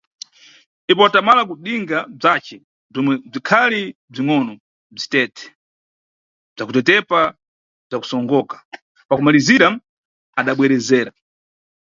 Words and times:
Ipo 0.91 1.01
watamala 1.05 1.41
kudinga 1.49 1.97
bzace 2.17 2.57
bzomwe 2.91 3.13
bzikhali 3.31 3.81
bzingʼono 4.11 4.53
bzi 4.95 5.05
tete, 5.13 5.45
bzakutetepa 6.53 7.21
bza 7.87 7.97
kusongoka, 8.01 8.57
pa 9.07 9.13
kumalizira 9.17 9.67
adabwerezera. 10.39 11.11